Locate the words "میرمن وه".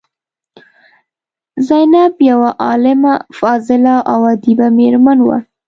4.77-5.37